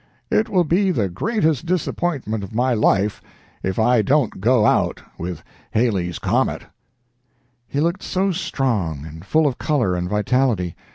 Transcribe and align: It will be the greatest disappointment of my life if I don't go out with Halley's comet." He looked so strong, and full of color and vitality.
It 0.31 0.49
will 0.49 0.63
be 0.63 0.89
the 0.89 1.09
greatest 1.09 1.67
disappointment 1.67 2.43
of 2.43 2.55
my 2.55 2.73
life 2.73 3.21
if 3.61 3.77
I 3.77 4.01
don't 4.01 4.41
go 4.41 4.65
out 4.65 4.99
with 5.19 5.43
Halley's 5.69 6.17
comet." 6.17 6.63
He 7.67 7.79
looked 7.79 8.01
so 8.01 8.31
strong, 8.31 9.05
and 9.05 9.23
full 9.23 9.45
of 9.45 9.59
color 9.59 9.93
and 9.95 10.09
vitality. 10.09 10.75